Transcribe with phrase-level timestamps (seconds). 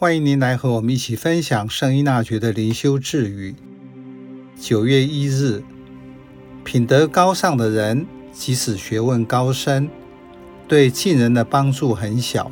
[0.00, 3.56] 欢迎您来和我们一起分享圣依纳爵的灵修智语。
[4.56, 5.60] 九月一日，
[6.62, 9.90] 品德高尚的人，即使学问高深，
[10.68, 12.48] 对近人的帮助很小。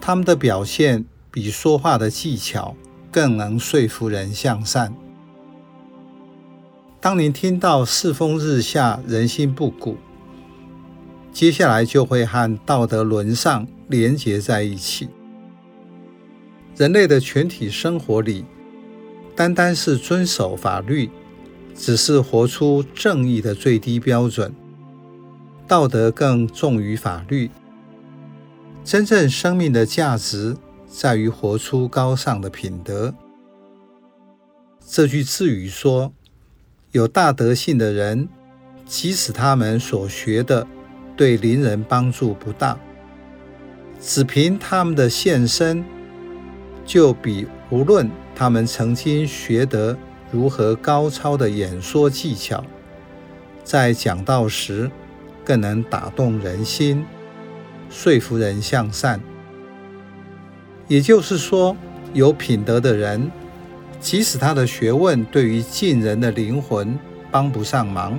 [0.00, 2.74] 他们的表现比说话的技巧
[3.12, 4.92] 更能说服人向善。
[7.00, 9.96] 当您听到世风日下，人心不古，
[11.32, 15.08] 接下来就会和道德沦丧连结在一起。
[16.76, 18.44] 人类的全体生活里，
[19.34, 21.08] 单单是遵守法律，
[21.74, 24.54] 只是活出正义的最低标准。
[25.66, 27.50] 道德更重于法律。
[28.84, 30.54] 真正生命的价值
[30.86, 33.14] 在于活出高尚的品德。
[34.86, 36.12] 这句智语说：
[36.92, 38.28] 有大德性的人，
[38.84, 40.66] 即使他们所学的
[41.16, 42.78] 对邻人帮助不大，
[43.98, 45.82] 只凭他们的献身。
[46.86, 49.96] 就比无论他们曾经学得
[50.30, 52.64] 如何高超的演说技巧，
[53.64, 54.88] 在讲道时
[55.44, 57.04] 更能打动人心，
[57.90, 59.20] 说服人向善。
[60.86, 61.76] 也就是说，
[62.12, 63.28] 有品德的人，
[63.98, 66.96] 即使他的学问对于近人的灵魂
[67.32, 68.16] 帮不上忙，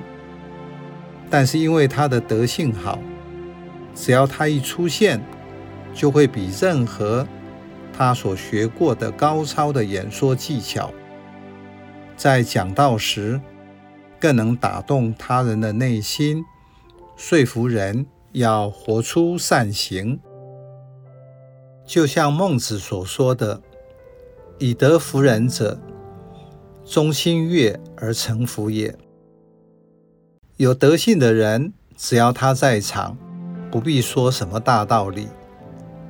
[1.30, 3.00] 但是因为他的德性好，
[3.96, 5.22] 只要他一出现，
[5.94, 7.26] 就会比任何
[7.98, 10.94] 他所学过的高超的演说技巧，
[12.16, 13.42] 在讲道时
[14.20, 16.46] 更能打动他人的内心，
[17.16, 20.20] 说服人要活出善行。
[21.88, 23.60] 就像孟子所说的
[24.60, 25.80] ：“以德服人者，
[26.86, 28.96] 忠心悦而诚服也。”
[30.58, 33.18] 有德性的人，只要他在场，
[33.72, 35.28] 不必说什么大道理。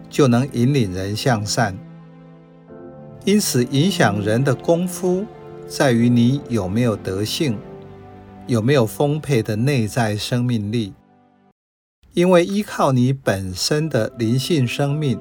[0.09, 1.77] 就能引领人向善。
[3.25, 5.25] 因此，影响人的功夫
[5.67, 7.57] 在于你有没有德性，
[8.45, 10.93] 有没有丰沛的内在生命力。
[12.13, 15.19] 因为依靠你本身的灵性生命，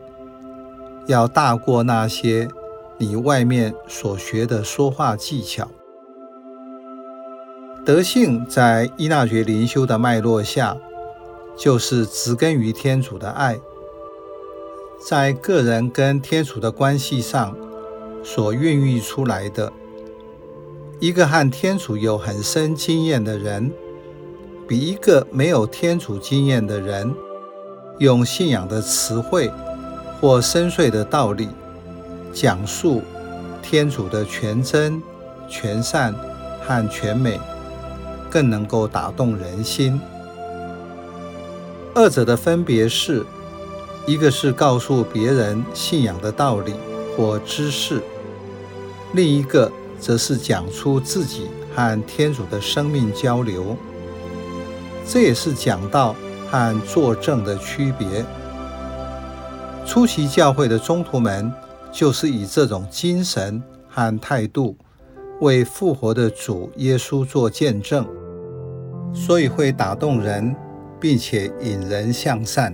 [1.06, 2.48] 要大过那些
[2.96, 5.68] 你外面所学的说话技巧。
[7.84, 10.76] 德性在伊纳爵灵修的脉络下，
[11.56, 13.58] 就是植根于天主的爱。
[15.08, 17.56] 在个人跟天主的关系上
[18.24, 19.72] 所孕育出来的，
[20.98, 23.70] 一个和天主有很深经验的人，
[24.66, 27.14] 比一个没有天主经验的人，
[28.00, 29.48] 用信仰的词汇
[30.20, 31.50] 或深邃的道理，
[32.32, 33.00] 讲述
[33.62, 35.00] 天主的全真、
[35.48, 36.12] 全善
[36.64, 37.38] 和全美，
[38.28, 40.00] 更能够打动人心。
[41.94, 43.24] 二者的分别是。
[44.06, 46.74] 一个是告诉别人信仰的道理
[47.16, 48.00] 或知识，
[49.14, 53.76] 另一个则是讲出自己和天主的生命交流。
[55.04, 56.14] 这也是讲道
[56.48, 58.24] 和作证的区别。
[59.84, 61.52] 初期教会的宗徒们
[61.90, 64.76] 就是以这种精神和态度
[65.40, 68.06] 为复活的主耶稣做见证，
[69.12, 70.54] 所以会打动人，
[71.00, 72.72] 并且引人向善。